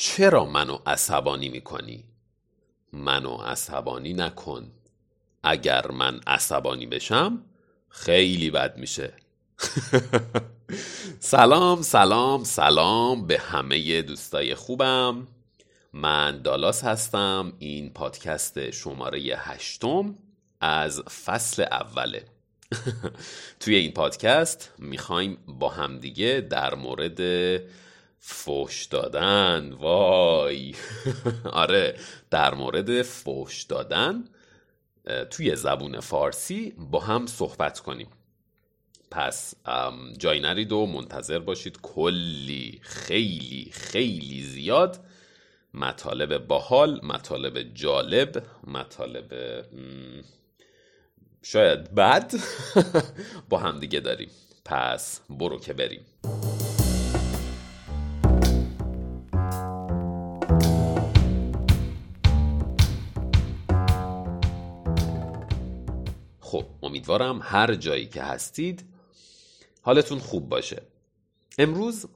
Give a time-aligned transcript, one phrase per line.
[0.00, 2.04] چرا منو عصبانی می‌کنی؟
[2.92, 4.70] منو عصبانی نکن.
[5.42, 7.42] اگر من عصبانی بشم
[7.88, 9.12] خیلی بد میشه.
[11.18, 15.26] سلام سلام سلام به همه دوستای خوبم.
[15.92, 17.52] من دالاس هستم.
[17.58, 20.18] این پادکست شماره هشتم
[20.60, 22.24] از فصل اوله
[23.60, 27.20] توی این پادکست می‌خوایم با همدیگه در مورد
[28.18, 30.74] فوش دادن وای.
[31.44, 31.98] آره
[32.30, 34.24] در مورد فوش دادن
[35.30, 38.08] توی زبون فارسی با هم صحبت کنیم.
[39.10, 39.54] پس
[40.18, 44.98] جای نرید و منتظر باشید کلی خیلی خیلی زیاد
[45.74, 49.34] مطالب باحال مطالب جالب مطالب
[51.42, 52.34] شاید بد
[53.50, 54.30] با هم دیگه داریم.
[54.64, 56.06] پس برو که بریم.
[66.48, 68.84] خب امیدوارم هر جایی که هستید
[69.82, 70.82] حالتون خوب باشه.
[71.58, 72.06] امروز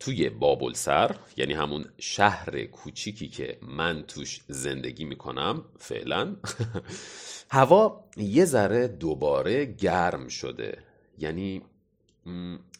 [0.00, 6.36] توی بابلسر یعنی همون شهر کوچیکی که من توش زندگی می‌کنم فعلا
[7.50, 10.82] هوا یه ذره دوباره گرم شده.
[11.18, 11.62] یعنی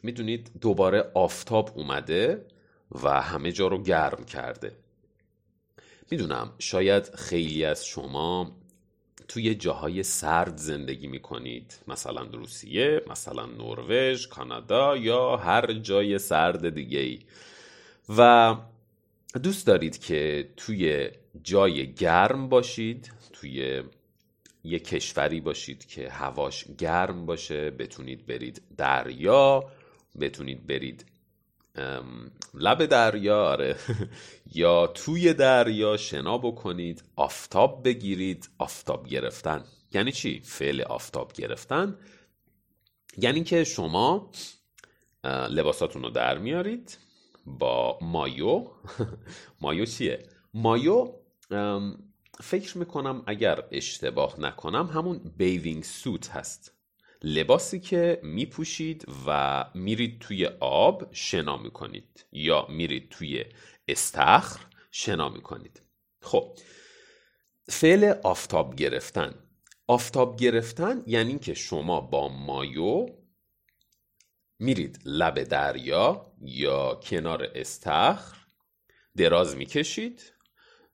[0.02, 2.46] می‌دونید دوباره آفتاب اومده
[2.90, 4.76] و همه جا رو گرم کرده.
[6.10, 8.56] می‌دونم شاید خیلی از شما
[9.28, 11.78] توی جاهای سرد زندگی می‌کنید.
[11.88, 17.18] مثلا روسیه مثلا نروژ کانادا یا هر جای سرد دیگه ای
[18.08, 18.54] و
[19.42, 21.10] دوست دارید که توی
[21.42, 23.82] جای گرم باشید توی
[24.64, 29.64] یه کشوری باشید که هواش گرم باشه بتونید برید دریا
[30.20, 31.04] بتونید برید
[32.54, 33.76] لب دریا آره.
[34.54, 39.64] یا توی دریا شنا بکنید آفتاب بگیرید آفتاب گرفتن.
[39.92, 41.98] یعنی چی؟ فعل آفتاب گرفتن.
[43.18, 44.30] یعنی که شما
[45.24, 46.98] لباساتون رو در میارید
[47.46, 48.66] با مایو.
[49.60, 51.12] مایو چیه؟ مایو
[52.40, 56.75] فکر می‌کنم اگر اشتباه نکنم همون بیوینگ سوت هست.
[57.22, 63.44] لباسی که میپوشید و میرید توی آب شنا می‌کنید یا میرید توی
[63.88, 64.60] استخر
[64.90, 65.82] شنا می‌کنید.
[66.22, 66.58] خب
[67.68, 69.34] فعل آفتاب گرفتن.
[69.86, 73.06] آفتاب گرفتن یعنی که شما با مایو
[74.58, 78.36] میرید لب دریا یا کنار استخر
[79.16, 80.32] دراز می‌کشید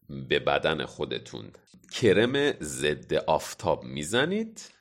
[0.09, 1.53] به بدن خودتون
[1.93, 4.72] کرم ضد آفتاب می‌زنید.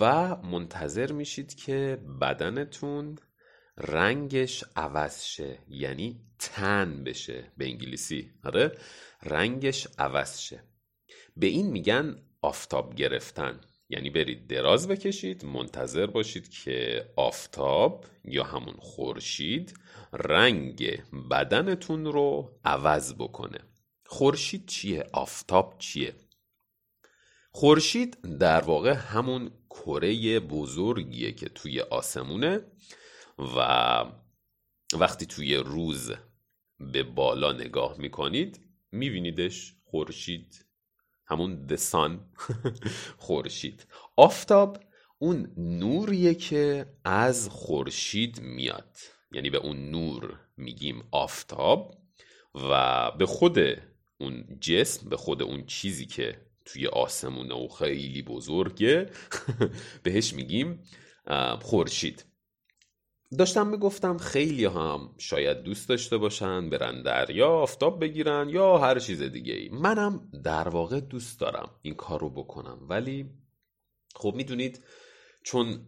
[0.00, 3.18] و منتظر میشید که بدنتون
[3.78, 5.58] رنگش عوض شه.
[5.68, 8.30] یعنی تن بشه به انگلیسی.
[8.44, 8.78] آره؟
[9.22, 10.62] رنگش عوض شه.
[11.36, 13.60] به این میگن آفتاب گرفتن.
[13.88, 19.74] یعنی برید دراز بکشید منتظر باشید که آفتاب یا همون خورشید
[20.12, 23.58] رنگ بدنتون رو عوض بکنه.
[24.06, 26.14] خورشید چیه؟ آفتاب چیه؟
[27.52, 32.60] خورشید در واقع همون کره بزرگیه که توی آسمونه
[33.38, 34.04] و
[34.92, 36.12] وقتی توی روز
[36.78, 38.60] به بالا نگاه می‌کنید
[38.92, 40.64] میبینیدش خورشید
[41.26, 42.30] همون دسان
[43.26, 43.86] خورشید.
[44.16, 44.78] آفتاب
[45.18, 48.96] اون نوریه که از خورشید میاد.
[49.32, 51.94] یعنی به اون نور میگیم آفتاب
[52.54, 53.58] و به خود
[54.18, 59.10] اون جسم به خود اون چیزی که توی آسمونه و خیلی بزرگه.
[60.02, 60.82] بهش میگیم
[61.60, 62.24] خورشید.
[63.38, 69.22] داشتم می‌گفتم خیلی هم شاید دوست داشته باشن برن دریا آفتاب بگیرن یا هر چیز
[69.22, 69.68] دیگه ای.
[69.68, 72.86] منم در واقع دوست دارم این کار رو بکنم.
[72.88, 73.30] ولی
[74.14, 74.84] خب می‌دونید
[75.44, 75.86] چون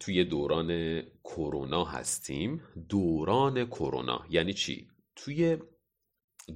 [0.00, 5.58] توی دوران کرونا هستیم دوران کرونا یعنی چی؟ توی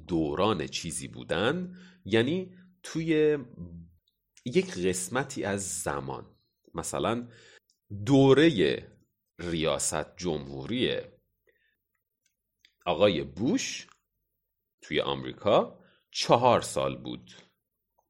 [0.09, 1.75] دوران چیزی بودن
[2.05, 2.55] یعنی
[2.93, 3.39] توی
[4.45, 6.37] یک قسمتی از زمان.
[6.75, 7.29] مثلا
[8.07, 8.83] دوره
[9.39, 11.01] ریاست جمهوری
[12.87, 13.87] آقای بوش
[14.83, 15.79] توی آمریکا
[16.11, 17.31] چهار سال بود.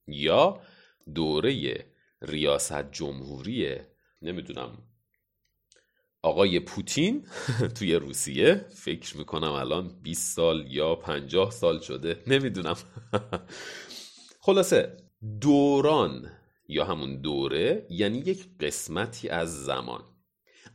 [0.06, 0.62] یا
[1.14, 1.84] دوره
[2.22, 3.78] ریاست جمهوری
[4.22, 4.82] نمی‌دونم
[6.22, 7.26] آقای پوتین
[7.76, 8.54] توی روسیه.
[8.74, 12.22] فکر می‌کنم الان 20 سال یا 50 سال شده.
[12.26, 12.76] نمی‌دونم.
[14.48, 14.96] خلاصه
[15.40, 16.30] دوران
[16.68, 20.04] یا همون دوره یعنی یک قسمتی از زمان.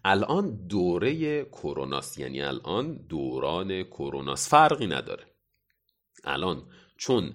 [0.04, 5.26] الان دوره کروناست یعنی الان دوران کروناست فرقی نداره.
[6.24, 7.34] الان چون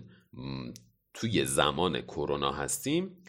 [1.14, 3.25] توی زمان کرونا هستیم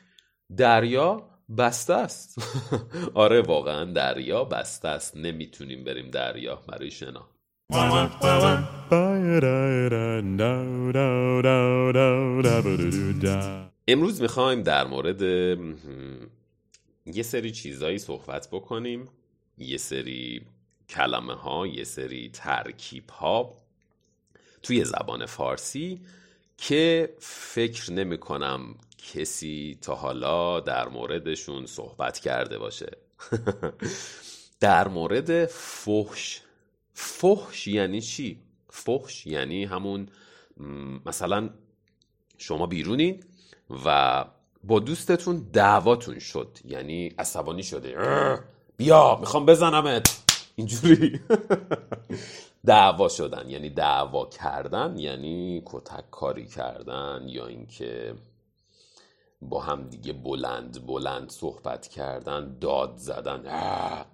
[0.57, 2.35] دریا بسته است.
[3.13, 5.17] آره واقعا دریا بسته است.
[5.17, 7.38] نمی‌تونیم بریم دریا برای شنا.
[13.88, 15.21] امروز می‌خوایم در مورد
[17.06, 19.07] یه سری چیزایی صحبت بکنیم.
[19.57, 20.42] یه سری
[20.89, 23.54] کلمه ها یه سری ترکیب ها
[24.63, 26.01] توی زبان فارسی
[26.57, 32.92] که فکر نمی کنم کسی تا حالا در موردشون صحبت کرده باشه.
[34.60, 36.42] در مورد فحش.
[37.01, 40.10] فحش یعنی چی؟ فحش یعنی همون
[41.06, 41.50] مثلا
[42.38, 43.25] شما بیرونید
[43.86, 44.25] و
[44.63, 46.57] با دوستتون دعواتون شد.
[46.66, 47.96] یعنی عصبانی شده.
[48.78, 50.24] بیا می‌خوام بزنمت.
[50.56, 51.19] اینجوری.
[52.66, 53.50] دعوا شدن.
[53.50, 58.16] یعنی دعوا کردن یعنی کتک کاری کردن یا اینکه
[59.42, 63.42] با هم دیگه بلند بلند صحبت کردن داد زدن.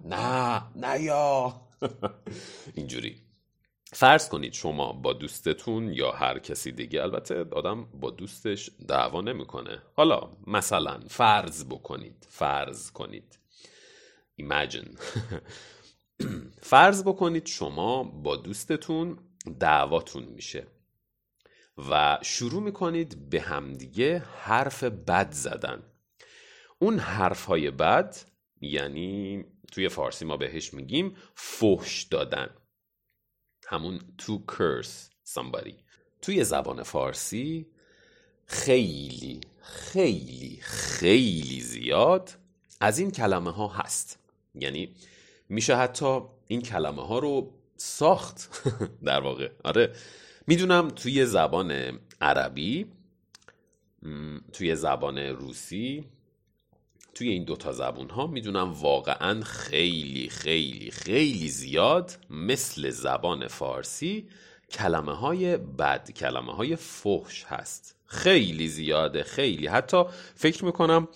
[0.04, 1.65] نه نه یا.
[2.74, 3.16] اینجوری.
[3.92, 9.82] فرض کنید شما با دوستتون یا هر کسی دیگه البته آدم با دوستش دعوا نمی‌کنه.
[9.94, 13.38] حالا مثلا فرض بکنید فرض کنید.
[14.42, 14.88] Imagine.
[16.72, 19.18] فرض بکنید شما با دوستتون
[19.60, 20.66] دعواتون میشه
[21.90, 25.82] و شروع می‌کنید به همدیگه حرف بد زدن.
[26.78, 28.16] اون حرف های بد
[28.60, 32.50] یعنی توی فارسی ما بهش میگیم فحش دادن.
[33.66, 35.74] همون to curse somebody.
[36.22, 37.66] توی زبان فارسی
[38.46, 42.30] خیلی خیلی خیلی زیاد
[42.80, 44.18] از این کلمه ها هست.
[44.54, 44.94] یعنی
[45.48, 48.62] میشه حتی این کلمه ها رو ساخت.
[49.04, 49.50] در واقع.
[49.64, 49.92] آره.
[50.46, 52.86] می‌دونم توی زبان عربی
[54.52, 56.04] توی زبان روسی
[57.16, 64.28] توی این دوتا زبون ها می‌دونم واقعا خیلی خیلی خیلی زیاد مثل زبان فارسی
[64.70, 67.96] کلمه های بد کلمه های فحش هست.
[68.06, 69.66] خیلی زیاده خیلی.
[69.66, 70.04] حتی
[70.34, 71.08] فکر می‌کنم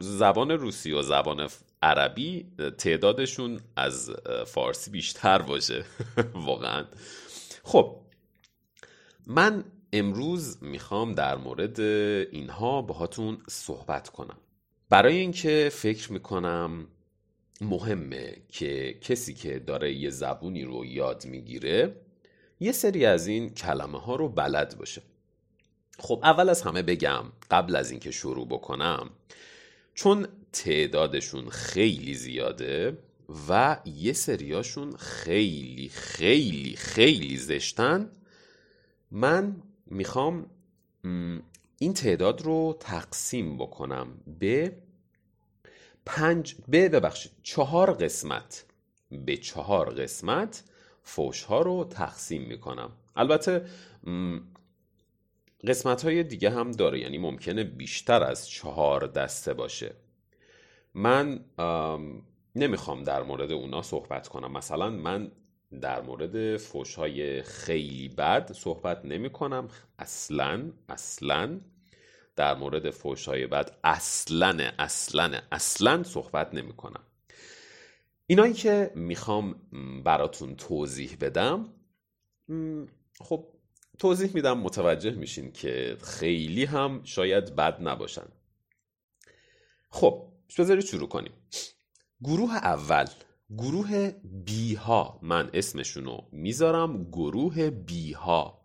[0.00, 1.48] زبان روسی و زبان
[1.82, 2.46] عربی
[2.78, 4.10] تعدادشون از
[4.46, 5.84] فارسی بیشتر باشه.
[6.34, 6.84] واقعا.
[7.62, 7.96] خب
[9.26, 14.36] من امروز می‌خوام در مورد اینها باهاتون صحبت کنم.
[14.94, 16.86] برای اینکه فکر می‌کنم
[17.60, 21.96] مهمه که کسی که داره یه زبونی رو یاد می‌گیره
[22.60, 25.02] یه سری از این کلمه ها رو بلد باشه.
[25.98, 29.10] خب اول از همه بگم قبل از اینکه شروع بکنم
[29.94, 32.98] چون تعدادشون خیلی زیاده
[33.48, 38.10] و یه سریاشون خیلی خیلی خیلی زشتن
[39.10, 40.46] من می‌خوام
[41.78, 44.08] این تعداد رو تقسیم بکنم
[44.40, 44.72] به
[46.06, 48.64] پنج به ببخشید چهار قسمت.
[49.10, 50.64] به چهار قسمت
[51.02, 52.90] فوش ها رو تقسیم می‌کنم.
[53.16, 53.66] البته
[55.66, 59.94] قسمت های دیگه هم داره یعنی ممکنه بیشتر از چهار دسته باشه.
[60.94, 61.44] من
[62.56, 64.52] نمی‌خوام در مورد اونا صحبت کنم.
[64.52, 65.30] مثلا من
[65.80, 69.68] در مورد فوش های خیلی بد صحبت نمی کنم
[69.98, 71.60] اصلا اصلا
[72.36, 77.04] در مورد فوش های بد اصلا اصلا اصلا صحبت نمی کنم
[78.26, 79.54] اینایی که می‌خوام
[80.04, 81.68] براتون توضیح بدم
[83.20, 83.48] خب
[83.98, 88.26] توضیح میدم متوجه میشین که خیلی هم شاید بد نباشن.
[89.90, 91.32] خب بذارید شروع کنیم.
[92.22, 93.06] گروه اول
[93.56, 98.62] گروه بی ها من اسمشونو می‌ذارم گروه بی ها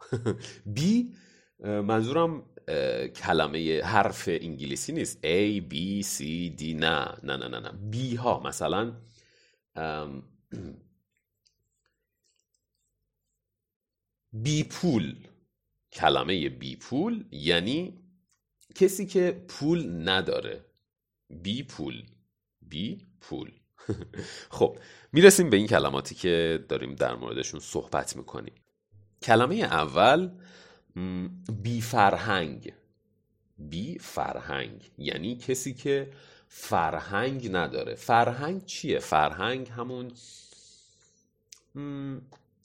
[0.66, 1.14] بی
[1.60, 2.44] منظورم
[3.16, 5.20] کلمه حرف انگلیسی نیست.
[5.24, 5.74] A, B,
[6.06, 6.18] C,
[6.60, 6.64] D.
[6.64, 7.72] نه نه نه نه نه.
[7.72, 8.94] بی ها مثلا
[14.34, 15.16] بی پول
[15.92, 18.00] کلمه بی پول یعنی
[18.76, 20.66] کسی که پول نداره.
[21.30, 22.04] بی پول
[22.62, 23.52] بی پول
[24.58, 24.78] خب
[25.14, 28.54] می‌رسیم به این کلماتی که داریم در موردشون صحبت می‌کنیم.
[29.22, 30.30] کلمه اول
[31.64, 32.74] بی فرهنگ
[33.58, 36.12] بی فرهنگ یعنی کسی که
[36.48, 37.96] فرهنگ نداره.
[37.96, 40.12] فرهنگ چیه؟ فرهنگ همون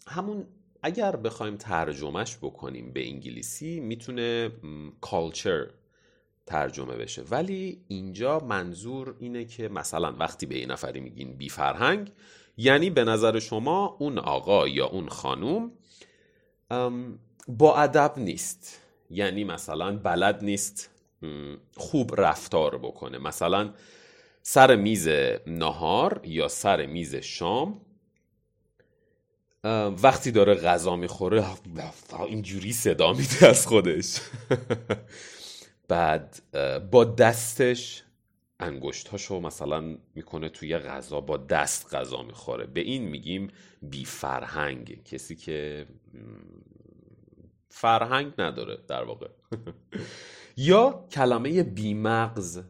[0.07, 0.47] همون
[0.83, 4.50] اگر بخوایم ترجمهش بکنیم به انگلیسی می‌تونه
[5.00, 5.71] کالچر
[6.47, 7.23] ترجمه بشه.
[7.23, 12.12] ولی اینجا منظور اینه که مثلا وقتی به یه نفری میگین بی فرهنگ
[12.57, 15.73] یعنی به نظر شما اون آقا یا اون خانوم
[17.49, 18.81] با ادب نیست.
[19.11, 20.91] یعنی مثلا بلد نیست
[21.77, 23.19] خوب رفتار بکنه.
[23.19, 23.75] مثلا
[24.43, 25.09] سر میز
[25.47, 27.81] نهار یا سر میز شام
[30.03, 31.45] وقتی داره غذا می‌خوره
[32.29, 34.21] اینجوری صدا میده از خودش.
[35.89, 36.43] بعد
[36.91, 38.03] با دستش
[38.61, 42.67] انگشتاشو مثلا می‌کنه توی غذا با دست غذا می‌خوره.
[42.67, 43.49] به این میگیم
[43.83, 45.87] بی فرهنگ کسی که
[47.76, 49.28] فرهنگ نداره در واقع.
[50.57, 52.62] یا کلمه بیمغز.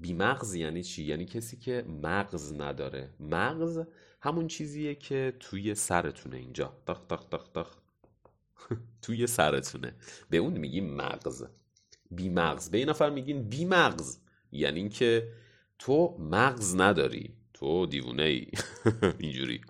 [0.00, 3.10] بیمغز یعنی چی؟ یعنی کسی که مغز نداره.
[3.20, 3.82] مغز
[4.22, 6.76] همون چیزیه که توی سرتونه اینجا.
[6.86, 7.76] تخ تخ تخ تخ.
[9.02, 9.94] توی سرتونه.
[10.30, 11.44] به اون میگیم مغز.
[12.10, 12.70] بیمغز.
[12.70, 14.18] به این نفر میگین بیمغز.
[14.52, 15.28] یعنی اینکه
[15.78, 17.34] تو مغز نداری.
[17.52, 18.46] تو دیوونه ای
[19.18, 19.60] اینجوری.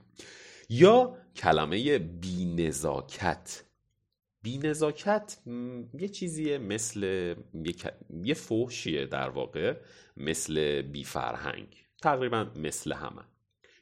[0.69, 3.65] یا کلمه بینزاکت.
[4.45, 5.39] بینزاکت
[5.99, 7.35] یه چیزیه مثل
[8.25, 9.77] یه فوشیه در واقع
[10.17, 13.23] مثل بیفرهنگ تقریبا مثل همه.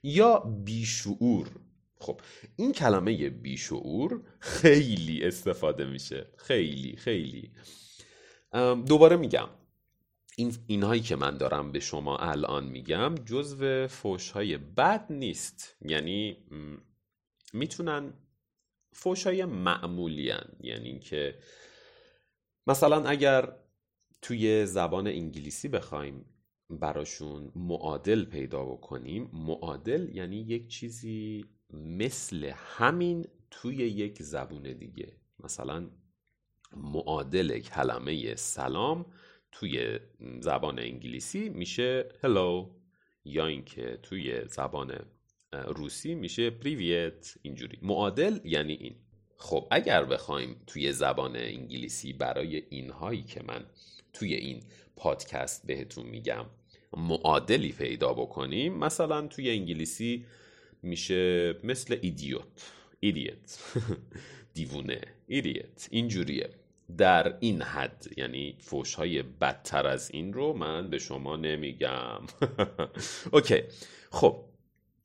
[0.02, 1.48] یا بیشعور.
[1.96, 2.20] خب
[2.56, 6.26] این کلمه بیشعور خیلی استفاده میشه.
[6.36, 7.52] خیلی خیلی.
[8.86, 9.48] دوباره میگم.
[10.36, 15.76] این اینهایی که من دارم به شما الان میگم جزو فوش های بد نیست.
[15.80, 16.36] یعنی
[17.52, 18.12] می‌تونن
[18.92, 20.48] فوش های معمولی هن.
[20.60, 21.38] یعنی اینکه
[22.66, 23.56] مثلا اگر
[24.22, 26.24] توی زبان انگلیسی بخوایم
[26.70, 35.90] براشون معادل پیدا بکنیم معادل یعنی یک چیزی مثل همین توی یک زبون دیگه مثلا
[36.76, 39.06] معادل کلمه سلام
[39.52, 39.98] توی
[40.40, 42.68] زبان انگلیسی میشه hello
[43.24, 45.06] یا اینکه توی زبان
[45.52, 47.78] روسی میشه پریویت اینجوری.
[47.82, 48.94] معادل یعنی این.
[49.36, 53.64] خب اگر بخوایم توی زبان انگلیسی برای اینهایی که من
[54.12, 54.62] توی این
[54.96, 56.44] پادکست بهتون میگم
[56.96, 60.24] معادلی پیدا بکنیم مثلا توی انگلیسی
[60.82, 63.58] میشه مثل ایدیوت idiot
[64.54, 66.50] دیوونه idiot اینجوریه.
[66.98, 72.20] در این حد یعنی فوش های بدتر از این رو من به شما نمیگم.
[73.32, 73.62] OK.
[74.10, 74.44] خب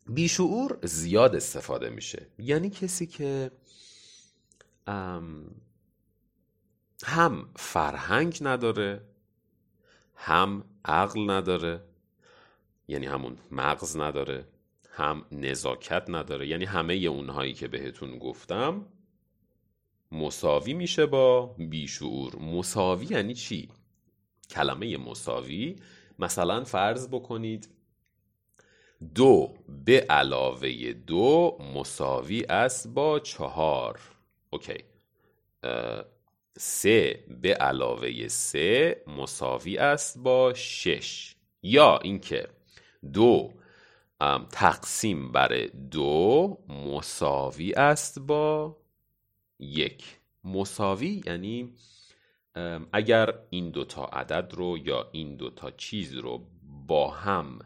[0.10, 3.52] بیشعور زیاد استفاده میشه یعنی کسی که
[7.04, 9.02] هم فرهنگ نداره
[10.16, 11.84] هم عقل نداره
[12.88, 14.48] یعنی همون مغز نداره
[14.90, 18.86] هم نزاکت نداره یعنی همه اونهایی که بهتون گفتم
[20.12, 23.70] مساوی میشه با بیشعور مساوی یعنی چی؟
[24.50, 25.76] کلمه مساوی
[26.20, 27.70] مثلا فرض بکنید
[29.16, 34.00] دو به علاوه دو مساوی است با چهار.
[34.50, 34.84] اوکی.
[36.58, 41.36] سه به علاوه سه مساوی است با شش.
[41.64, 42.48] یا اینکه
[43.14, 43.54] دو
[44.52, 48.78] تقسیم بر دو مساوی است با
[49.60, 50.20] یک.
[50.44, 51.74] مساوی یعنی
[52.94, 56.48] اگر این دوتا عدد رو یا این دوتا چیز رو
[56.88, 57.60] با هم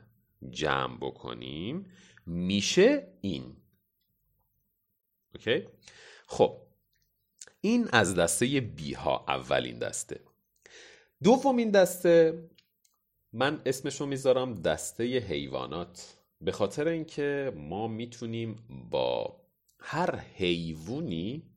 [0.49, 1.91] جمع بکنیم
[2.25, 3.55] میشه این.
[5.35, 5.67] اوکی؟
[6.27, 6.61] خب
[7.61, 10.19] این از دسته بی ها اولین دسته.
[11.23, 12.49] دومین دسته
[13.33, 16.17] من اسمشو می‌ذارم دسته حیوانات.
[16.41, 18.55] به خاطر اینکه ما می‌تونیم
[18.89, 19.41] با
[19.79, 21.51] هر حیوانی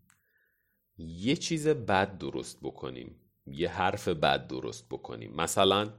[0.98, 5.32] یه چیز بد درست بکنیم یه حرف بد درست بکنیم.
[5.32, 5.94] مثلا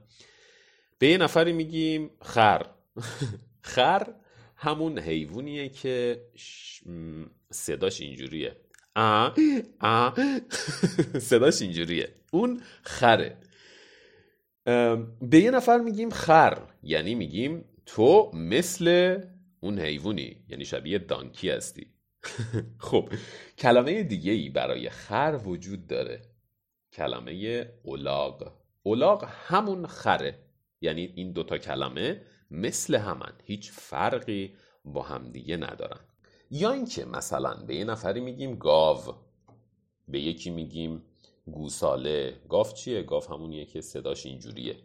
[0.98, 2.75] به یه نفری میگیم خر.
[3.74, 4.14] خر
[4.56, 6.22] همون حیوانیه که
[7.50, 8.56] صداش اینجوریه.
[8.96, 9.28] آ
[9.80, 10.10] آ
[11.30, 12.14] صداش اینجوریه.
[12.32, 13.36] اون خره.
[15.20, 16.62] به یه نفر میگیم خر.
[16.82, 19.18] یعنی میگیم تو مثل
[19.60, 20.44] اون حیوانی.
[20.48, 21.86] یعنی شبیه دانکی هستی.
[22.78, 23.08] خب
[23.58, 26.22] کلمه دیگه ای برای خر وجود داره.
[26.92, 30.38] کلمه اولاغ اولاغ همون خره.
[30.80, 36.00] یعنی این دوتا کلمه مثل همن هیچ فرقی با همدیگه ندارن.
[36.50, 38.98] یا اینکه مثلا به یه نفری میگیم گاو
[40.08, 41.02] به یکی میگیم
[41.46, 42.40] گوساله.
[42.48, 44.76] گاو چیه؟ گاو همونیه که صداش اینجوریه.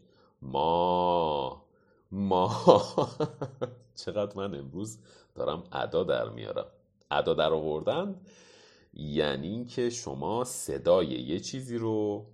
[0.42, 1.66] ما
[2.12, 2.56] ما.
[4.06, 5.00] چقدر من امروز
[5.36, 6.68] دارم ادا در میارم.
[7.12, 8.22] ادا در آوردن
[8.94, 12.26] یعنی اینکه شما صدای یه چیزی رو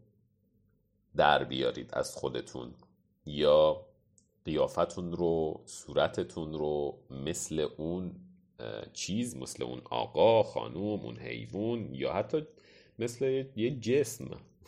[1.16, 2.74] در بیارید از خودتون.
[3.26, 3.87] یا
[4.48, 8.16] قیافتون رو صورتتون رو مثل اون
[8.94, 12.48] چیز مثل اون آقا خانوم اون حیوان یا حتی
[13.00, 14.26] مثل یه جسم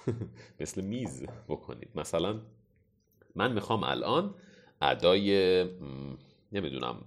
[0.59, 1.89] مثل میز بکنید.
[1.95, 2.41] مثلا
[3.35, 4.35] من می‌خوام الان
[4.81, 5.63] ادای
[6.51, 7.05] نمی‌دونم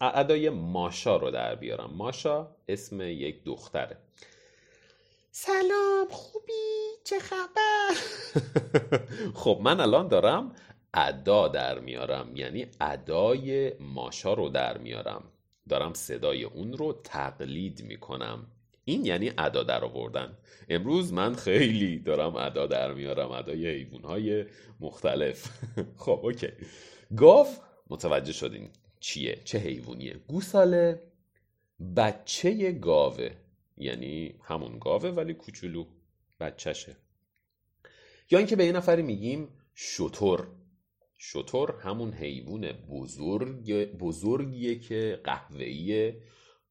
[0.00, 1.90] ادای ماشا رو در بیارم.
[1.94, 3.98] ماشا اسم یک دختره.
[5.30, 6.52] سلام خوبی؟
[7.04, 7.94] چه خبر؟
[9.42, 10.52] خب من الان دارم
[10.94, 15.24] ادا در میارم یعنی ادای ماشا رو در میارم.
[15.68, 18.46] دارم صدای اون رو تقلید می‌کنم.
[18.84, 20.38] این یعنی ادا در آوردن.
[20.68, 24.44] امروز من خیلی دارم ادا در میارم ادای حیوانهای
[24.80, 25.50] مختلف.
[26.04, 26.48] خب اوکی.
[27.16, 27.46] گاو
[27.90, 31.02] متوجه شدین چیه؟ چه حیوانیه؟ گوساله.
[31.96, 33.30] بچه گاوه.
[33.76, 35.86] یعنی همون گاوه ولی کوچولو.
[36.40, 36.96] بچهشه.
[38.30, 40.48] یا اینکه به یه نفری میگیم شطور.
[41.32, 46.22] شطور همون حیوان بزرگ بزرگیه که قهوه‌ایه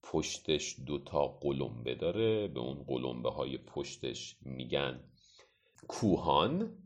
[0.03, 2.47] پشتش دوتا قلمبه داره.
[2.47, 4.99] به اون قلمبه های پشتش میگن
[5.87, 6.77] کوهان.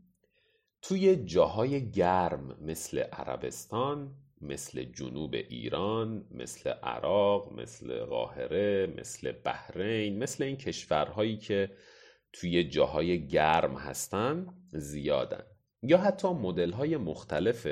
[0.82, 10.44] توی جاهای گرم مثل عربستان مثل جنوب ایران مثل عراق مثل قاهره مثل بحرین مثل
[10.44, 11.70] این کشورهایی که
[12.32, 15.44] توی جاهای گرم هستن زیادن.
[15.82, 17.66] یا حتی مدل های مختلف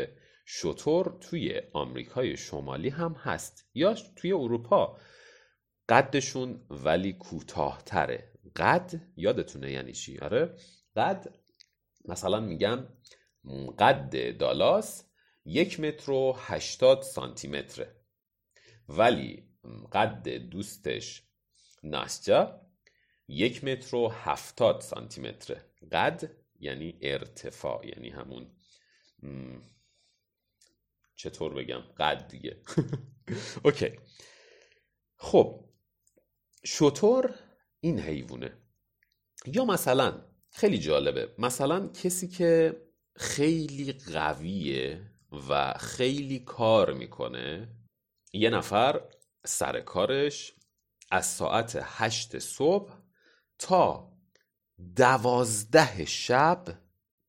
[0.45, 4.99] شطور توی آمریکای شمالی هم هست یا توی اروپا.
[5.89, 8.33] قدشون ولی کوتاهتره.
[8.57, 10.55] قد یادتونه یعنی چی؟ آره.
[10.97, 11.35] قد
[12.05, 12.89] مثلا میگن
[13.79, 15.05] قد دالاس
[15.45, 17.97] یک متر و هشتاد سانتی متره
[18.89, 19.49] ولی
[19.93, 21.23] قد دوستش
[21.83, 22.61] ناسجا
[23.29, 28.51] یک متر و هفتاد سانتی متره قد یعنی ارتفاع یعنی همون
[31.17, 32.63] چطور بگم قد دیگه.
[33.65, 33.99] اوکی.
[35.17, 35.65] خب
[36.65, 37.35] شطور
[37.81, 38.59] این حیوانه.
[39.47, 41.35] یا مثلا خیلی جالبه.
[41.39, 42.83] مثلا کسی که
[43.17, 45.11] خیلی قویه
[45.49, 47.69] و خیلی کار می‌کنه
[48.33, 49.09] یه نفر
[49.45, 50.53] سر کارش
[51.11, 52.93] از ساعت هشت صبح
[53.59, 54.13] تا
[54.97, 56.65] دوازده شب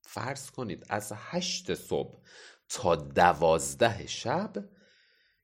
[0.02, 2.22] فرض کنید از هشت صبح
[2.70, 4.54] تا دوازده شب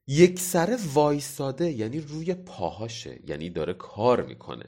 [0.08, 4.66] یک سره وایساده یعنی روی پاهاشه یعنی داره کار می‌کنه.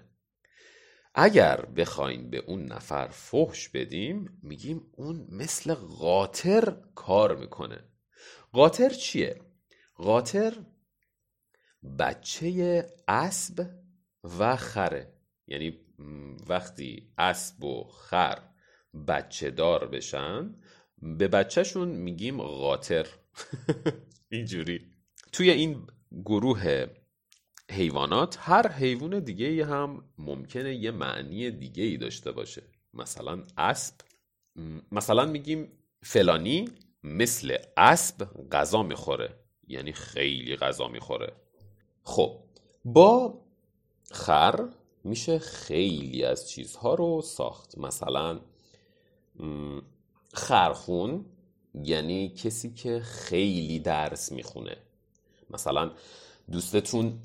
[1.15, 7.83] اگر بخواین به اون نفر فحش بدیم میگیم اون مثل قاطر کار می‌کنه.
[8.51, 9.41] قاطر چیه؟
[9.95, 10.57] قاطر
[11.99, 13.69] بچه اسب
[14.39, 15.16] و خره.
[15.47, 15.79] یعنی
[16.47, 18.39] وقتی اسب و خر
[19.07, 20.55] بچه دار بشن
[21.01, 23.07] به بچهشون میگیم قاطر
[24.29, 24.81] اینجوری.
[25.31, 25.87] توی این
[26.25, 26.85] گروه
[27.71, 32.63] حیوانات هر حیوان دیگه هم ممکنه یه معنی دیگه ای داشته باشه.
[32.93, 33.93] مثلا اسب
[34.91, 35.71] مثلا میگیم
[36.03, 36.69] فلانی
[37.03, 39.39] مثل اسب غذا می‌خوره.
[39.67, 41.33] یعنی خیلی غذا می‌خوره.
[42.03, 42.43] خب
[42.85, 43.41] با
[44.11, 44.69] خر
[45.03, 47.77] میشه خیلی از چیزها رو ساخت.
[47.77, 48.39] مثلا
[50.33, 51.25] خرخون
[51.83, 54.77] یعنی کسی که خیلی درس می‌خونه.
[55.49, 55.91] مثلا
[56.51, 57.19] دوستتون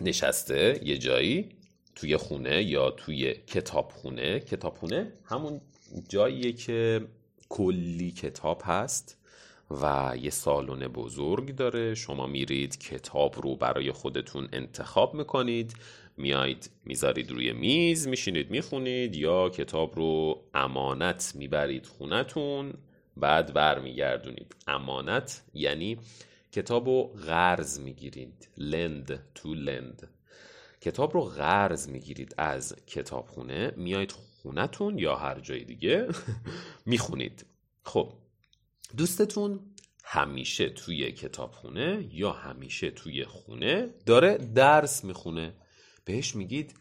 [0.00, 1.48] نشسته یه جایی
[1.94, 4.40] توی خونه یا توی کتابخونه.
[4.40, 5.60] کتابخونه همون
[6.08, 7.06] جاییه که
[7.48, 9.16] کلی کتاب هست
[9.70, 11.94] و یه سالن بزرگ داره.
[11.94, 15.74] شما میرید کتاب رو برای خودتون انتخاب می‌کنید.
[16.16, 22.74] میایید می‌ذارید روی میز میشینید می‌خونید یا کتاب رو امانت می‌برید خونتون
[23.16, 24.56] بعد برمیگردونید.
[24.66, 25.98] امانت یعنی
[26.52, 28.48] کتاب رو قرض می‌گیرید.
[28.58, 30.08] لند تو لند
[30.80, 33.72] کتاب رو قرض می‌گیرید از کتابخونه.
[33.76, 36.08] میایید خونتون یا هر جای دیگه
[36.86, 37.46] می‌خونید.
[37.84, 38.12] خب
[38.96, 39.60] دوستتون
[40.04, 45.54] همیشه توی کتابخونه یا همیشه توی خونه داره درس می‌خونه.
[46.06, 46.74] بهش میگید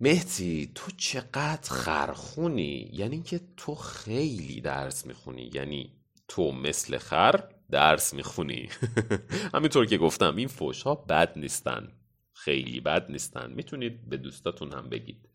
[0.00, 5.50] مهتی تو چقدر خرخونی؟ یعنی که تو خیلی درس می‌خونی.
[5.54, 5.92] یعنی
[6.28, 8.68] تو مثل خر درس می‌خونی.
[9.54, 11.92] همینطور که گفتم این فوش ها بد نیستن.
[12.32, 13.52] خیلی بد نیستن.
[13.52, 15.28] می‌تونید به دوستاتون هم بگید.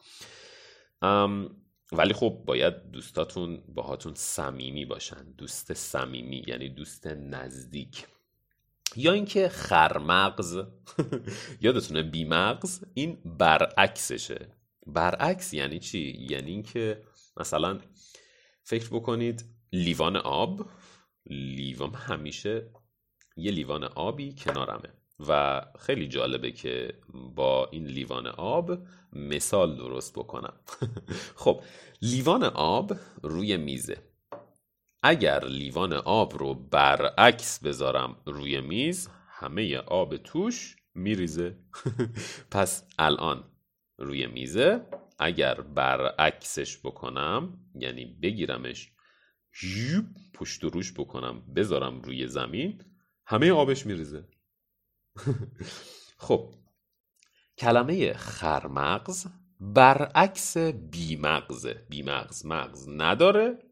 [1.92, 5.32] ولی خب باید دوستاتون باهاتون صمیمی باشن.
[5.38, 8.08] دوست صمیمی یعنی دوست نزدیک.
[8.96, 10.60] یا اینکه خرمغز.
[11.62, 14.48] یادتونه بیمغز؟ این برعکسشه.
[14.88, 17.04] برعکس یعنی چی؟ یعنی اینکه
[17.38, 17.80] مثلا
[18.64, 20.66] فکر بکنید لیوان آب.
[21.26, 22.72] لیوان همیشه
[23.38, 24.90] یه لیوان آبی کنارمه.
[25.28, 26.94] و خیلی جالبه که
[27.36, 28.78] با این لیوان آب
[29.14, 30.54] مثال درست بکنم.
[31.44, 31.64] خب
[32.02, 34.11] لیوان آب روی میزه.
[35.04, 41.58] اگر لیوان آب رو برعکس بذارم روی میز همه آب توش میریزه.
[42.52, 43.44] پس الان
[43.98, 44.86] روی میزه.
[45.20, 48.92] اگر برعکسش بکنم یعنی بگیرمش
[50.34, 52.84] پشت روش بکنم بذارم روی زمین
[53.26, 54.28] همه آبش میریزه.
[56.26, 56.54] خب
[57.58, 59.28] کلمه خرمغز
[59.60, 61.86] برعکس بیمغزه.
[61.90, 63.71] بیمغز مغز نداره.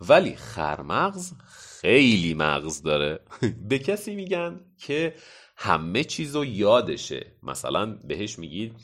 [0.00, 1.32] ولی خرمغز
[1.80, 3.20] خیلی مغز داره.
[3.68, 5.14] به کسی میگن که
[5.56, 7.26] همه چیز رو یادشه.
[7.42, 8.74] مثلا بهش میگید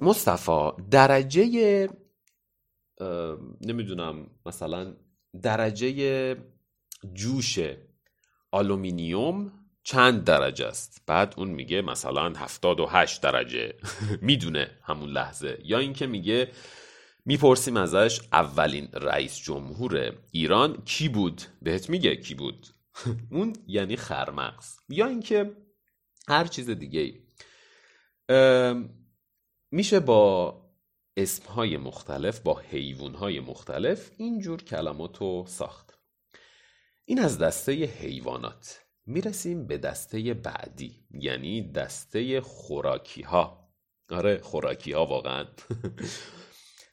[0.00, 1.88] مصطفی درجه
[3.60, 4.96] نمی‌دونم مثلا
[5.42, 6.36] درجه
[7.14, 7.58] جوش
[8.50, 13.74] آلومینیوم چند درجه است؟ بعد اون میگه مثلا 78 درجه.
[14.22, 15.58] می‌دونه همون لحظه.
[15.64, 16.50] یا اینکه میگه
[17.24, 22.66] می‌پرسیم ازش اولین رئیس جمهور ایران کی بود؟ بهت میگه کی بود.
[23.30, 24.76] اون یعنی خرمغز.
[24.88, 25.56] یا اینکه
[26.28, 27.20] هر چیز دیگه
[29.70, 30.60] میشه با
[31.16, 35.98] اسمهای مختلف با حیوانهای مختلف اینجور کلمات رو ساخت.
[37.04, 38.80] این از دسته حیوانات.
[39.06, 43.68] می‌رسیم به دسته بعدی یعنی دسته خوراکی ها
[44.10, 45.46] آره خوراکی ها واقعا.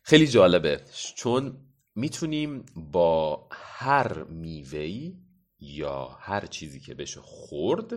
[0.03, 0.81] خیلی جالبه.
[1.15, 1.57] چون
[1.95, 5.17] می‌تونیم با هر میوهی
[5.59, 7.93] یا هر چیزی که بشه خورد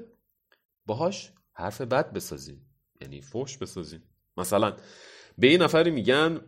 [0.87, 2.67] باهاش حرف بد بسازیم.
[3.01, 4.03] یعنی فوش بسازیم.
[4.37, 4.77] مثلا
[5.39, 6.41] به این نفری میگن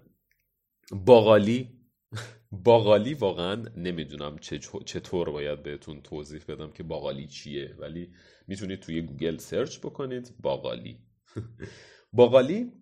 [0.92, 1.76] باقالی.
[2.50, 4.38] باقالی واقعا نمی‌دونم
[4.84, 7.74] چطور باید بهتون توضیح بدم که باقالی چیه.
[7.78, 8.12] ولی
[8.46, 10.98] می‌تونید توی گوگل سرچ بکنید باقالی.
[12.12, 12.72] باقالی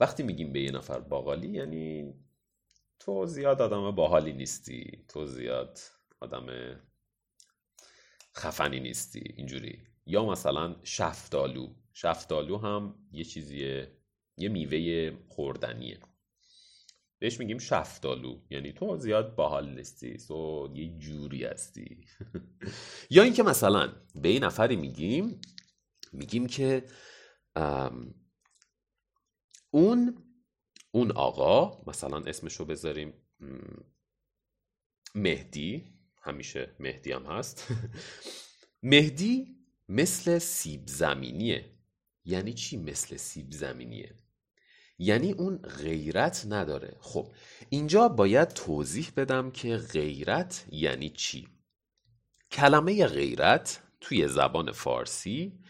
[0.00, 2.14] وقتی میگیم به یه نفر باقالی یعنی
[3.00, 5.78] تو زیاد آدم باحالی نیستی تو زیاد
[6.20, 6.76] آدم
[8.36, 9.78] خفنی نیستی اینجوری.
[10.06, 11.74] یا مثلا شفتالو.
[11.92, 13.96] شفتالو هم یه چیزیه
[14.36, 15.98] یه میوه خوردنیه.
[17.18, 18.40] بهش میگیم شفتالو.
[18.50, 22.06] یعنی تو زیاد باحال نیستی تو یه جوری هستی.
[23.10, 25.40] یا اینکه مثلا به این نفری میگیم
[26.12, 26.84] میگیم که
[29.74, 30.16] اون
[30.92, 33.12] اون آقا مثلا اسمشو بذاریم
[35.14, 35.84] مهدی
[36.22, 37.66] همیشه مهدی هم هست.
[38.92, 39.56] مهدی
[39.88, 41.64] مثل سیب زمینیه.
[42.24, 44.14] یعنی چی مثل سیب زمینیه؟
[44.98, 46.96] یعنی اون غیرت نداره.
[47.00, 47.32] خب
[47.68, 51.48] اینجا باید توضیح بدم که غیرت یعنی چی.
[52.50, 55.60] کلمه غیرت توی زبان فارسی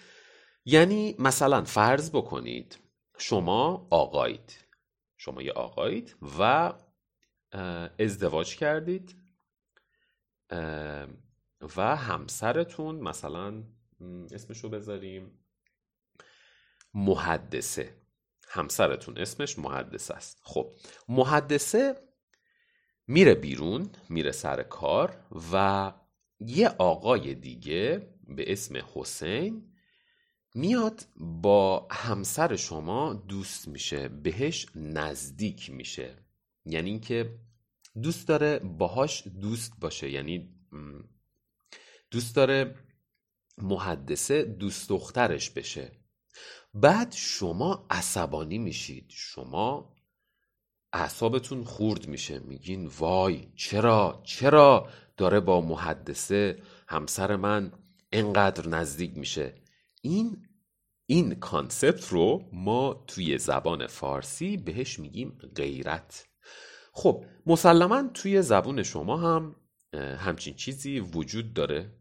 [0.64, 2.83] یعنی مثلا فرض بکنید
[3.18, 4.64] شما آقایید.
[5.16, 6.72] شما یه آقایید و
[7.98, 9.16] ازدواج کردید
[11.76, 13.64] و همسرتون مثلا
[14.30, 15.44] اسمشو بذاریم
[16.94, 18.04] محدثه.
[18.48, 20.40] همسرتون اسمش محدثه است.
[20.42, 20.74] خب
[21.08, 21.94] محدثه
[23.06, 25.92] میره بیرون میره سر کار و
[26.40, 29.73] یه آقای دیگه به اسم حسین
[30.54, 36.16] میاد با همسر شما دوست میشه بهش نزدیک میشه.
[36.64, 37.38] یعنی اینکه
[38.02, 40.10] دوست داره باهاش دوست باشه.
[40.10, 40.54] یعنی
[42.10, 42.74] دوست داره
[43.58, 45.92] محدثه دوست دخترش بشه.
[46.74, 49.06] بعد شما عصبانی میشید.
[49.08, 49.94] شما
[50.92, 52.38] اعصابتون خورد میشه.
[52.38, 57.72] میگین وای چرا چرا داره با محدثه همسر من
[58.12, 59.63] انقدر نزدیک میشه؟
[60.04, 60.48] این
[61.06, 66.28] این کانسپت رو ما توی زبان فارسی بهش میگیم غیرت.
[66.92, 69.56] خب مسلما توی زبون شما هم
[69.94, 71.92] همچین چیزی وجود داره.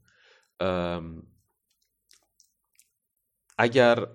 [3.57, 4.07] اگر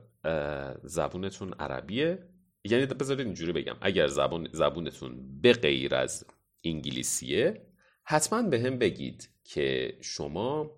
[0.84, 2.28] زبونتون عربیه
[2.64, 6.24] یعنی بذارید اینجوری بگم اگر زبون زبونتون به غیر از
[6.64, 7.66] انگلیسیه
[8.04, 10.70] حتما به هم بگید که شما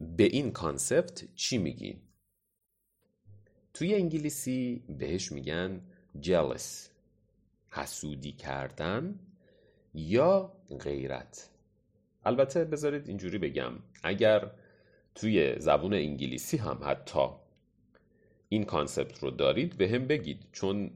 [0.00, 2.00] به این کانسپت چی میگین
[3.74, 5.80] توی انگلیسی بهش میگن
[6.22, 6.88] jealous
[7.70, 9.20] حسودی کردن
[9.94, 11.50] یا غیرت.
[12.24, 14.50] البته بذارید اینجوری بگم اگر
[15.14, 17.28] توی زبون انگلیسی هم حتی
[18.48, 20.46] این concept رو دارید بهم بگید.
[20.52, 20.90] چون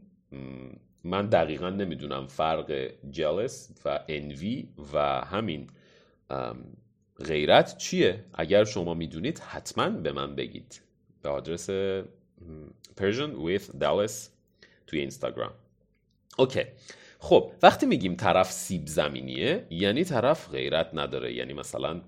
[1.05, 3.53] من دقیقا نمی‌دونم فرق jealous
[3.85, 5.71] و envy و همین
[7.25, 10.81] غیرت چیه؟ اگر شما می‌دونید حتما به من بگید.
[11.23, 11.71] به آدرس
[13.01, 14.13] Persian with Dallas
[14.87, 15.53] توی اینستاگرام.
[16.39, 16.63] OK.
[17.19, 21.35] خب وقتی میگیم طرف سیب زمینیه یعنی طرف غیرت نداره.
[21.35, 22.01] یعنی مثلا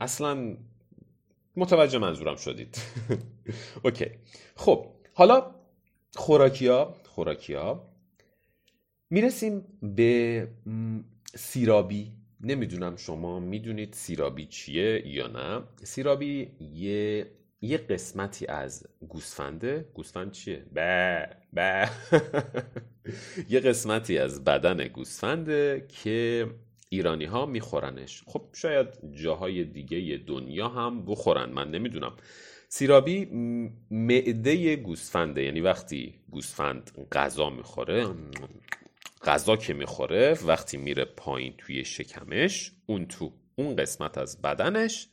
[0.00, 0.56] اصلا
[1.56, 2.78] متوجه منظورم شدید.
[3.84, 4.06] اوکی.
[4.56, 5.54] خب حالا
[6.14, 7.88] خوراکیا خوراکیا
[9.10, 10.48] می‌رسیم به
[11.34, 12.12] سیرابی.
[12.40, 15.62] نمی‌دونم شما می‌دونید سیرابی چیه یا نه.
[15.84, 19.88] سیرابی یه یه قسمتی از گوسفنده.
[19.94, 21.88] گوسفند چیه؟ به به.
[23.50, 26.46] یه قسمتی از بدن گوسفنده که
[26.88, 28.22] ایرانی ها میخورنش.
[28.26, 31.50] خب شاید جاهای دیگه دنیا هم بخورن.
[31.50, 32.12] من نمی‌دونم.
[32.68, 33.24] سیرابی
[33.90, 35.42] معده گوسفنده.
[35.42, 38.06] یعنی وقتی گوسفند غذا می‌خوره
[39.24, 45.08] غذا که می‌خوره وقتی میره پایین توی شکمش اون تو اون قسمت از بدنش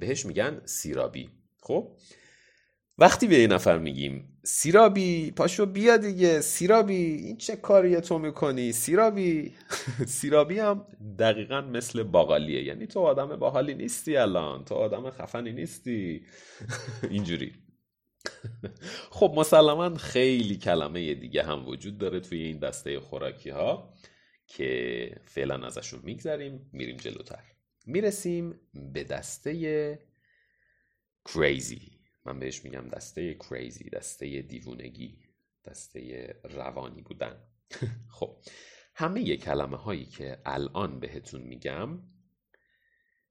[0.00, 1.30] بهش میگن سیرابی.
[1.60, 1.96] خب؟
[2.98, 8.72] وقتی به یه نفر میگیم سیرابی پاشو بیا دیگه سیرابی این چه کاریه تو می‌کنی؟
[8.72, 9.54] سیرابی؟
[10.06, 10.86] سیرابی هم
[11.18, 12.62] دقیقا مثل باقالیه.
[12.62, 16.26] یعنی تو آدم باحالی نیستی الان تو آدم خفنی نیستی.
[17.10, 17.52] اینجوری.
[19.16, 23.94] خب مسلما خیلی کلمه دیگه هم وجود داره توی این دسته خوراکی ها
[24.46, 27.44] که فعلا ازشون میگذریم میریم جلوتر.
[27.86, 29.98] می‌رسیم به دسته
[31.24, 35.18] کریزی من بهش میگم دسته کریزی دسته دیوونگی
[35.64, 37.36] دسته روانی بودن.
[38.18, 38.36] خب
[38.94, 42.02] همه کلمه هایی که الان بهتون میگم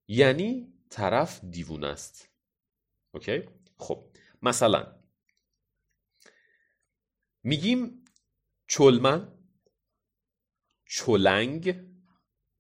[0.08, 2.30] یعنی طرف دیوون است.
[3.12, 3.44] اوکی؟
[3.78, 4.06] خب
[4.44, 5.04] مثلا
[7.44, 8.06] میگیم
[8.68, 9.40] چلمن
[10.86, 11.76] چلنگ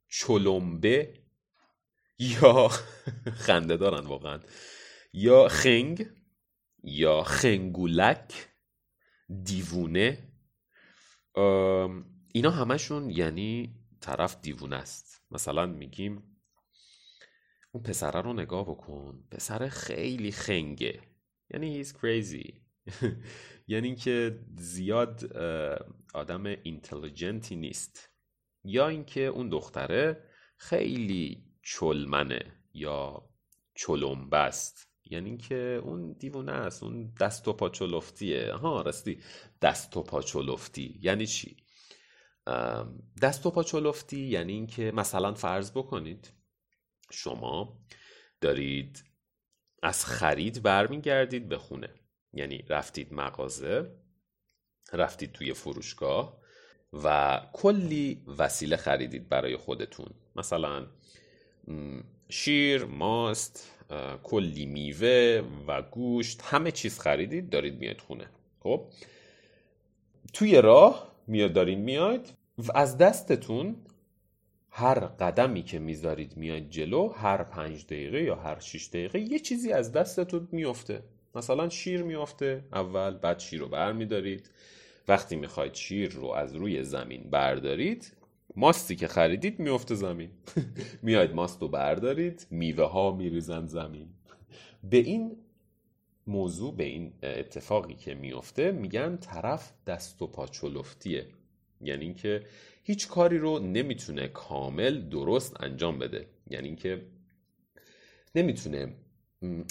[0.07, 1.23] چلمبه
[2.19, 2.67] یا
[3.45, 4.39] خنده دارن واقعا.
[5.13, 6.05] یا خنگ
[6.83, 8.49] یا خنگولک
[9.43, 10.33] دیوونه.
[12.33, 15.21] اینا همشون یعنی طرف دیوونه است.
[15.31, 16.39] مثلا میگیم
[17.71, 19.27] اون پسره رو نگاه بکن.
[19.31, 21.12] پسر خیلی خنگه.
[21.53, 22.53] یعنی he's crazy.
[23.67, 25.37] یعنی که زیاد
[26.13, 28.09] آدم اینتلیجنتی نیست.
[28.63, 30.23] یا اینکه اون دختره
[30.57, 33.29] خیلی چلمنه یا
[33.75, 34.89] چلمبست.
[35.05, 38.53] یعنی که اون دیوونه است اون دست و پا چلفتیه.
[38.53, 39.19] ها راستی.
[39.61, 40.99] دست و پا چلفتی.
[41.01, 41.57] یعنی چی؟
[43.21, 46.33] دست و پا چلفتی یعنی اینکه مثلا فرض بکنید
[47.11, 47.79] شما
[48.41, 49.03] دارید
[49.83, 51.89] از خرید برمیگردید به خونه.
[52.33, 53.91] یعنی رفتید مغازه
[54.93, 56.37] رفتید توی فروشگاه
[56.93, 60.09] و کلی وسیله خریدید برای خودتون.
[60.35, 60.87] مثلا
[62.29, 63.71] شیر ماست
[64.23, 68.29] کلی میوه و گوشت همه چیز خریدید دارید میاد خونه.
[68.59, 68.87] خب؟
[70.33, 72.29] توی راه میاد دارین میاد.
[72.57, 73.75] و از دستتون
[74.75, 79.71] هر قدمی که می‌ذارید میاد جلو هر پنج دقیقه یا هر شیش دقیقه یه چیزی
[79.71, 81.03] از دستتون میفته
[81.35, 84.49] مثلا شیر میافته اول بعد شیر رو برمیدارید.
[85.07, 88.13] وقتی می‌خواید شیر رو از روی زمین بردارید
[88.55, 90.29] ماستی که خریدید میفته زمین.
[91.03, 94.07] میاید ماست رو بردارید میوه ها میریزن زمین.
[94.83, 95.37] به این
[96.27, 100.47] موضوع به این اتفاقی که میفته میگن طرف دست و پا
[101.85, 102.45] یعنی اینکه
[102.83, 106.27] هیچ کاری رو نمی‌تونه کامل درست انجام بده.
[106.49, 107.01] یعنی اینکه
[108.35, 108.95] نمی‌تونه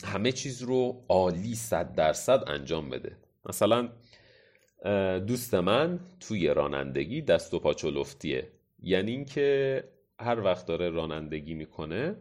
[0.05, 3.16] همه چیز رو عالی صد درصد انجام بده.
[3.44, 3.92] مثلا
[5.27, 9.85] دوست من توی رانندگی دست و پا چلفتیه یعنی اینکه
[10.20, 12.16] هر وقت داره رانندگی می‌کنه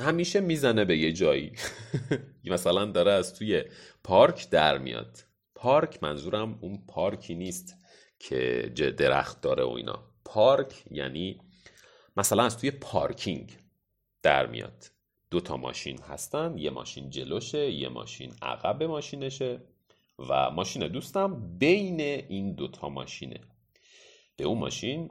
[0.00, 1.52] همیشه می‌زنه به یه جایی.
[2.44, 3.64] مثلا داره از توی
[4.04, 5.18] پارک در میاد.
[5.60, 7.76] پارک منظورم اون پارکی نیست
[8.18, 10.04] که درخت داره و اینا.
[10.24, 11.40] پارک یعنی
[12.16, 13.58] مثلا از توی پارکینگ
[14.22, 14.90] در میاد.
[15.30, 19.60] دو تا ماشین هستن یه ماشین جلوشه یه ماشین عقب ماشینشه
[20.18, 23.40] و ماشین دوستم بین این دوتا ماشینه.
[24.36, 25.10] به اون ماشین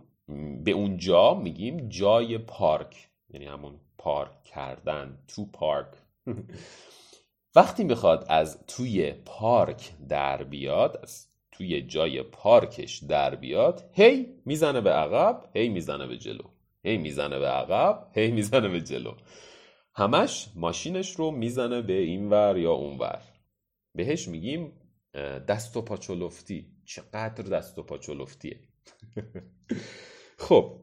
[0.64, 5.94] به اون جا میگیم جای پارک یعنی همون پارک کردن تو پارک.
[7.56, 14.82] وقتی می‌خواد از توی پارک در بیاد از توی جای پارکش در بیاد هی می‌زنه
[14.82, 16.44] به عقب هی می‌زنه به جلو.
[16.84, 19.14] هی می‌زنه به عقب هی می‌زنه به جلو.
[19.96, 23.22] همش ماشینش رو می‌زنه به این ور یا اون ور.
[23.96, 24.74] بهش میگیم
[25.48, 28.60] دست و پاچولفتی چقدر دست و پاچولفتیه
[30.48, 30.82] خب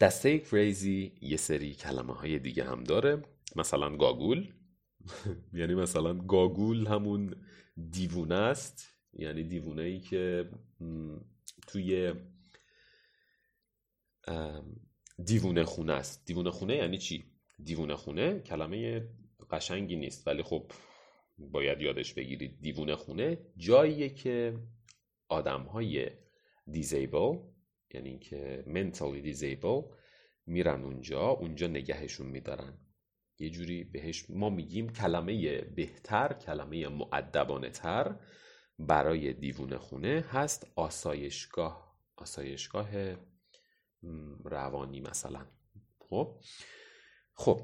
[0.00, 3.22] دسته کریزی یه سری کلمه های دیگه هم داره.
[3.56, 4.52] مثلا گاگول.
[5.60, 7.36] یعنی مثلا گاگول همون
[7.90, 8.88] دیوونه است.
[9.12, 10.50] یعنی دیوونه ای که
[11.66, 12.12] توی
[15.24, 16.26] دیوونه خونه است.
[16.26, 17.24] دیوونه خونه یعنی چی؟
[17.64, 19.08] دیوونه خونه کلمه
[19.50, 20.26] قشنگی نیست.
[20.26, 20.72] ولی خب
[21.38, 22.60] باید یادش بگیرید.
[22.60, 24.58] دیوونه خونه جاییه که
[25.28, 26.10] آدم های
[26.70, 27.38] دیزیبل
[27.94, 29.82] یعنی که منتالی دیزیبل
[30.46, 31.28] میرن اونجا.
[31.28, 32.81] اونجا نگهشون میدارن.
[33.42, 38.16] یه جوری بهش ما میگیم کلمه بهتر کلمه معدبانه تر
[38.78, 42.88] برای دیوونه خونه هست آسایشگاه آسایشگاه
[44.44, 45.46] روانی مثلا.
[45.98, 46.40] خب؟
[47.34, 47.60] خب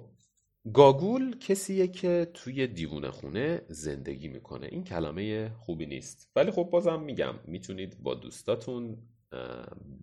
[0.73, 4.67] گاگول کسیه که توی دیوونه خونه زندگی می‌کنه.
[4.67, 6.31] این کلمه خوبی نیست.
[6.37, 9.09] ولی خب بازم میگم می‌تونید با دوستاتون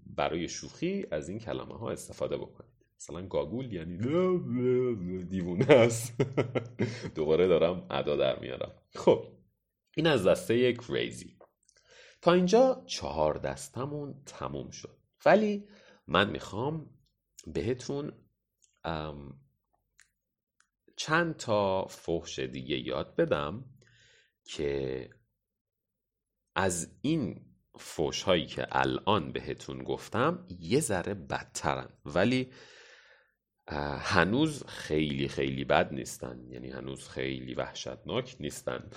[0.05, 2.74] برای شوخی از این کلمه ها استفاده بکنید.
[2.99, 3.97] مثلا گاگول یعنی
[5.23, 6.13] دیوونه است.
[7.15, 8.71] دوباره دارم ادا در میارم.
[8.95, 9.25] خب
[9.95, 11.37] این از دسته کریزی.
[12.21, 14.97] تا اینجا چهار دستمون تموم شد.
[15.25, 15.67] ولی
[16.07, 16.89] من می‌خوام
[17.47, 18.11] بهتون
[20.95, 23.65] چند تا فحش دیگه یاد بدم
[24.43, 25.09] که
[26.55, 27.45] از این
[27.79, 31.89] فوش هایی که الان بهتون گفتم یه ذره بدترن.
[32.05, 32.51] ولی
[33.67, 36.47] هنوز خیلی خیلی بد نیستن.
[36.49, 38.89] یعنی هنوز خیلی وحشتناک نیستن.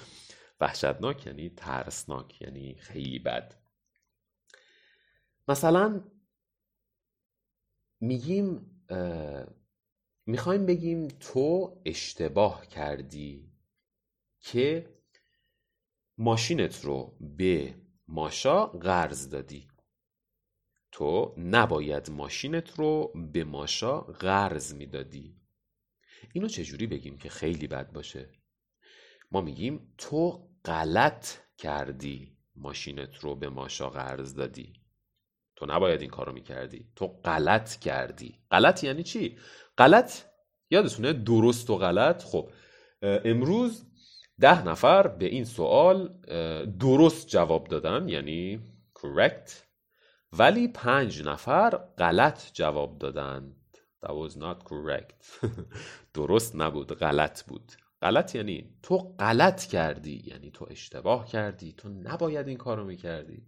[0.60, 3.54] وحشتناک یعنی ترسناک یعنی خیلی بد.
[5.48, 6.04] مثلا
[8.00, 8.70] میگیم
[10.26, 13.52] می‌خوایم بگیم تو اشتباه کردی
[14.40, 14.94] که
[16.18, 17.74] ماشینت رو به
[18.08, 19.68] ماشا قرض دادی.
[20.94, 25.36] تو نباید ماشینت رو به ماشا قرض می‌دادی.
[26.32, 28.28] اینو چجوری بگیم که خیلی بد باشه؟
[29.32, 31.26] ما میگیم تو غلط
[31.58, 34.72] کردی ماشینت رو به ماشا قرض دادی.
[35.56, 38.38] تو نباید این کارو می‌کردی تو غلط کردی.
[38.50, 39.38] غلط یعنی چی؟
[39.78, 40.22] غلط
[40.70, 42.50] یادتونه درست و غلط؟ خب
[43.02, 43.86] امروز
[44.40, 46.18] ده نفر به این سوال
[46.80, 48.60] درست جواب دادن یعنی
[48.98, 49.50] correct.
[50.38, 53.54] ولی پنج نفر غلط جواب دادن
[54.04, 55.46] that was not correct.
[56.14, 57.72] درست نبود غلط بود.
[58.02, 63.46] غلط یعنی تو غلط کردی یعنی تو اشتباه کردی تو نباید این کارو می‌کردی.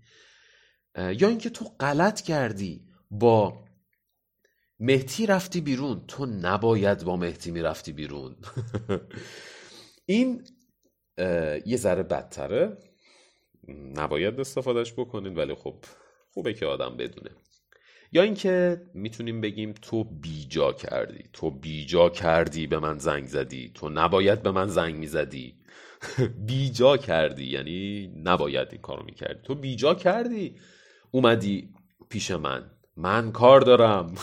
[0.99, 3.65] یا اینکه تو غلط کردی با
[4.81, 8.37] مهتی رفتی بیرون تو نباید با مهتی می‌رفتی بیرون.
[10.07, 10.45] این
[11.67, 12.79] یه ذره بدتره.
[13.69, 15.85] نباید استفادهش بکنید ولی خب
[16.37, 17.31] خوبه که آدم بدونه.
[18.13, 21.25] یا اینکه می‌تونیم بگیم تو بیجا کردی.
[21.33, 23.71] تو بیجا کردی به من زنگ زدی.
[23.75, 25.55] تو نباید به من زنگ می‌زدی.
[26.47, 27.45] بیجا کردی.
[27.45, 29.41] یعنی نباید این کارو می‌کردی.
[29.43, 30.57] تو بیجا کردی.
[31.11, 31.75] اومدی
[32.09, 32.71] پیش من.
[32.97, 34.15] من کار دارم.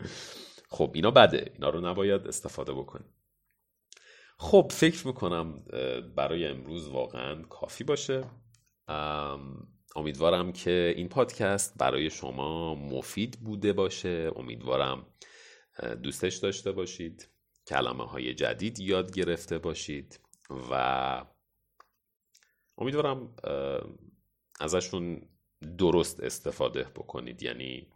[0.76, 1.52] خب اینا بده.
[1.54, 3.04] اینا رو نباید استفاده بکنی.
[4.38, 5.64] خب فکر می‌کنم
[6.16, 8.24] برای امروز واقعا کافی باشه.
[9.96, 14.32] امیدوارم که این پادکست برای شما مفید بوده باشه.
[14.36, 15.06] امیدوارم
[16.02, 17.28] دوستش داشته باشید
[17.66, 20.20] کلمه های جدید یاد گرفته باشید
[20.70, 21.24] و
[22.78, 23.34] امیدوارم
[24.60, 25.28] ازشون
[25.78, 27.42] درست استفاده بکنید.
[27.42, 27.92] یعنی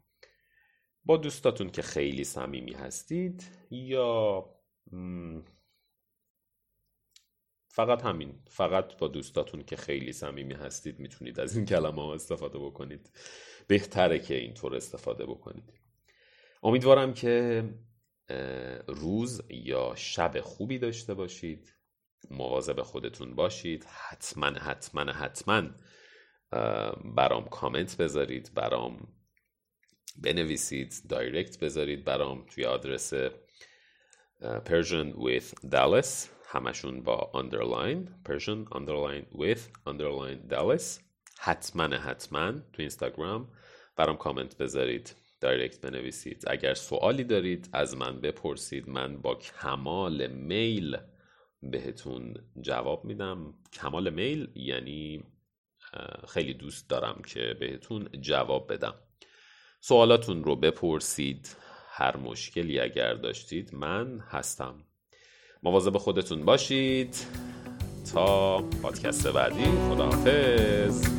[1.04, 4.44] با دوستاتون که خیلی صمیمی هستید یا
[7.76, 8.42] فقط همین.
[8.48, 13.10] فقط با دوستاتون که خیلی صمیمی هستید می‌تونید از این کلمه ها استفاده بکنید.
[13.66, 15.72] بهتره که اینطور استفاده بکنید.
[16.62, 17.64] امیدوارم که
[18.86, 21.74] روز یا شب خوبی داشته باشید.
[22.30, 23.84] مواظب خودتون باشید.
[23.84, 25.62] حتما حتما حتما
[27.16, 29.08] برام کامنت بذارید برام
[30.22, 33.12] بنویسید دایرکت بذارید برام توی آدرس
[34.40, 36.35] Persian with Dallas.
[36.48, 41.00] همشون با underline Persian underline with underline Dallas.
[41.38, 43.48] حتما حتما تو اینستاگرام
[43.96, 45.14] برام کامنت بذارید.
[45.40, 46.44] دایرکت بنویسید.
[46.46, 48.88] اگر سوالی دارید از من بپرسید.
[48.88, 50.96] من با کمال میل
[51.62, 53.54] بهتون جواب میدم.
[53.72, 55.24] کمال میل یعنی
[56.28, 58.94] خیلی دوست دارم که بهتون جواب بدم.
[59.80, 61.56] سوالاتون رو بپرسید.
[61.88, 64.84] هر مشکلی اگر داشتید من هستم.
[65.66, 67.16] مواظب خودتون باشید.
[68.14, 71.15] تا پادکست بعدی خداحافظ.